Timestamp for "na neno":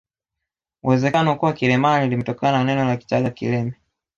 2.57-2.85